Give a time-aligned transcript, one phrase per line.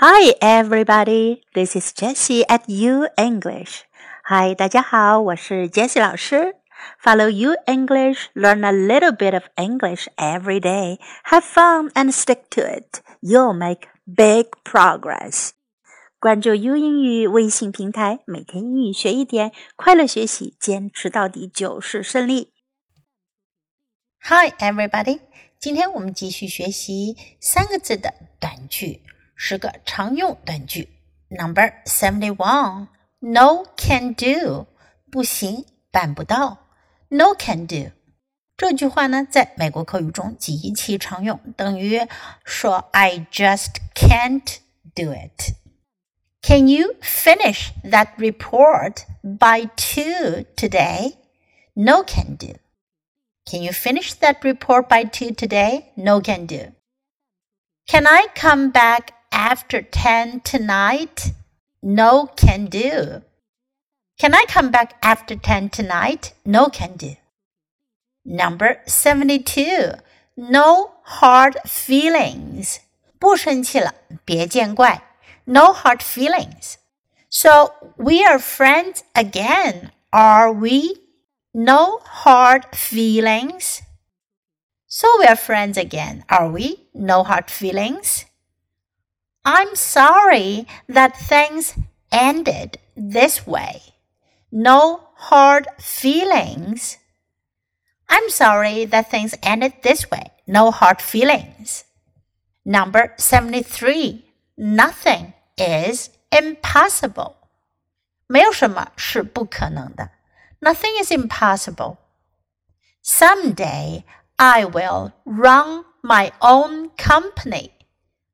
[0.00, 1.42] Hi, everybody.
[1.54, 3.82] This is Jessie at U English.
[4.28, 6.54] Hi, 大家好，我是 Jessie 老师。
[7.02, 11.00] Follow U English, learn a little bit of English every day.
[11.24, 13.00] Have fun and stick to it.
[13.20, 15.50] You'll make big progress.
[16.20, 22.52] 关注 U 英语微信平台，每天英语学一点，快乐学习，坚持到底就是胜利。
[24.22, 25.18] Hi, everybody.
[25.58, 29.02] 今天我们继续学习三个字的短句。
[29.37, 30.89] 十个常用短句。
[31.29, 32.87] Number seventy one,
[33.19, 34.67] no can do，
[35.11, 36.67] 不行，办不到。
[37.09, 37.91] No can do
[38.55, 42.01] 这句话呢，在美国口语中极其常用，等于
[42.45, 44.57] 说 I just can't
[44.93, 51.15] do it。Can you finish that report by two today?
[51.73, 52.57] No can do.
[53.45, 55.85] Can you finish that report by two today?
[55.95, 56.73] No can do.
[57.87, 61.31] Can I come back after 10 tonight?
[61.81, 63.23] No can do.
[64.19, 66.33] Can I come back after 10 tonight?
[66.45, 67.15] No can do.
[68.23, 69.95] Number 72.
[70.37, 72.79] No hard feelings.
[73.19, 73.93] 不生气了，
[74.25, 75.01] 别见怪。
[75.45, 76.75] No hard feelings.
[77.29, 81.01] So we are friends again, are we?
[81.51, 83.81] No hard feelings.
[84.87, 86.87] So we are friends again, are we?
[86.93, 88.25] No hard feelings.
[89.47, 91.73] I'm sorry that things
[92.11, 93.81] ended this way.
[94.51, 96.97] No hard feelings.
[98.07, 100.31] I'm sorry that things ended this way.
[100.47, 101.85] No hard feelings.
[102.63, 104.23] Number 73.
[104.57, 107.35] Nothing is impossible.
[108.27, 110.09] 没有什么是不可能的.
[110.61, 111.97] Nothing is impossible.
[113.03, 114.03] Someday
[114.37, 117.71] I will run my own company.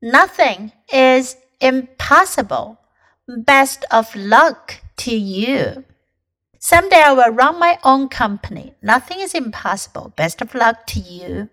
[0.00, 2.78] Nothing is impossible.
[3.28, 5.84] Best of luck to you.
[6.58, 8.74] Someday I will run my own company.
[8.82, 10.12] Nothing is impossible.
[10.16, 11.48] Best of luck to you.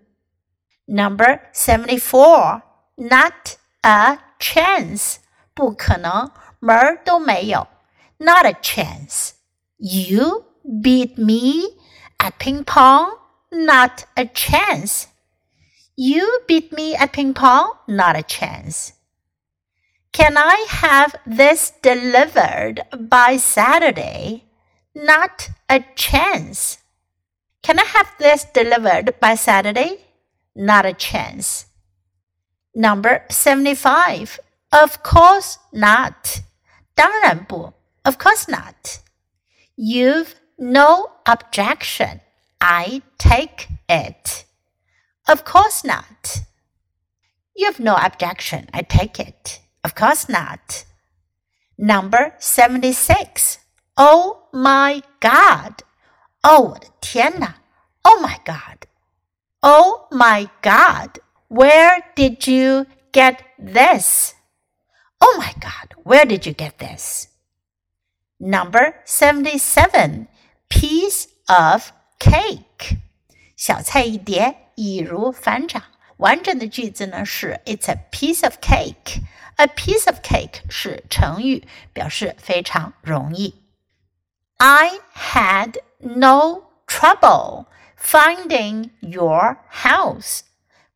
[0.86, 2.62] Number 74.
[2.98, 5.18] Not a chance.
[5.54, 7.66] 不可能，门儿都没有。
[8.18, 9.32] Not a chance.
[9.76, 11.76] You beat me
[12.18, 13.18] at ping pong?
[13.50, 15.06] Not a chance.
[15.96, 17.74] You beat me at ping pong?
[17.86, 18.94] Not a chance.
[20.12, 24.44] Can I have this delivered by Saturday?
[24.94, 26.78] Not a chance.
[27.62, 29.98] Can I have this delivered by Saturday?
[30.56, 31.66] Not a chance.
[32.74, 34.40] Number 75.
[34.72, 36.42] Of course not.
[36.94, 37.72] 当然不.
[38.04, 39.00] Of course not.
[39.76, 42.20] You've no objection.
[42.60, 44.43] I take it.
[45.27, 46.41] Of course not.
[47.55, 49.61] You have no objection, I take it.
[49.83, 50.85] Of course not.
[51.77, 53.59] Number 76.
[53.97, 55.83] Oh my God.
[56.43, 56.75] Oh,
[58.03, 58.87] Oh my God.
[59.63, 61.19] Oh my God.
[61.47, 64.35] Where did you get this?
[65.21, 65.95] Oh my God.
[66.03, 67.29] Where did you get this?
[68.39, 70.27] Number 77.
[70.69, 72.64] Piece of cake.
[73.56, 74.56] 小菜一碟。
[74.76, 75.82] 易如反掌。
[76.16, 83.54] 完整的句子呢是 It's a piece of cake。A piece of cake 是成语，表示非常容易。
[84.56, 87.66] I had no trouble
[87.98, 90.40] finding your house.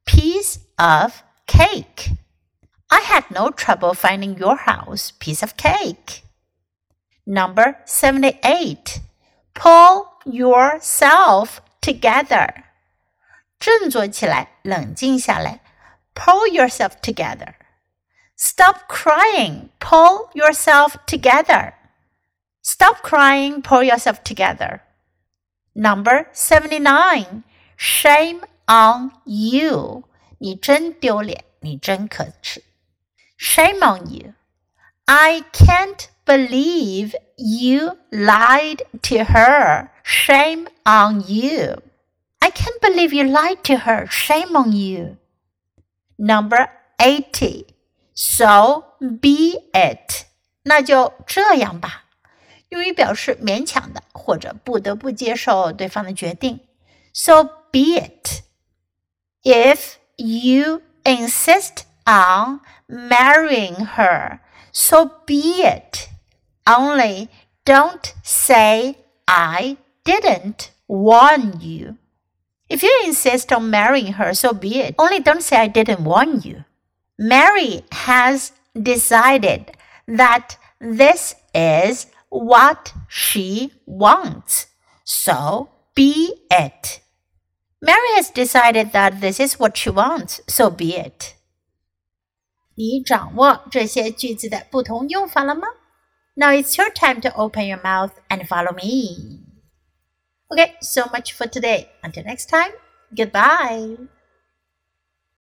[0.07, 2.17] Piece of cake.
[2.89, 5.11] I had no trouble finding your house.
[5.19, 6.23] Piece of cake.
[7.27, 9.01] Number 78.
[9.55, 12.65] Pull yourself together.
[13.59, 15.61] 振作起来，冷静下来，
[16.15, 17.55] pull yourself together.
[18.37, 21.75] Stop crying, pull yourself together.
[22.63, 24.81] Stop crying, pull yourself together.
[25.75, 27.45] Number 79.
[27.77, 30.05] Shame on you.
[30.39, 32.63] 你真丢脸，你真可耻。
[33.39, 34.35] Shame on you.
[35.07, 39.91] I can't believe you lied to her.
[40.03, 41.77] Shame on you.
[42.41, 44.07] I can't believe you lied to her.
[44.11, 45.17] Shame on you.
[46.19, 46.69] Number
[46.99, 47.67] 80.
[48.15, 48.85] So
[49.21, 50.27] be it.
[50.65, 52.05] 那就这样吧。
[52.69, 56.61] 用于表示勉强的或者不得不接受对方的决定。
[57.13, 58.43] So be it.
[59.45, 64.41] If you insist on marrying her,
[64.73, 66.08] so be it.
[66.67, 67.29] Only
[67.65, 71.99] don't say I didn't warn you.
[72.69, 74.95] If you insist on marrying her, so be it.
[74.99, 76.65] Only don't say I didn't warn you.
[77.19, 79.73] Marry has decided
[80.07, 84.67] that this is what she wants.
[85.05, 87.01] So be it.
[87.81, 91.35] Mary has decided that this is what she wants, so be it.
[92.77, 95.69] 你掌握这些句子的不同用法了吗
[96.40, 99.44] ？Now it's your time to open your mouth and follow me.
[100.50, 101.92] Okay, so much for today.
[102.02, 102.72] Until next time,
[103.14, 103.98] goodbye.